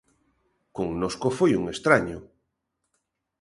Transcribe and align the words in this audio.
Connosco 0.77 1.27
foi 1.37 1.51
un 1.59 1.63
estraño. 1.75 2.19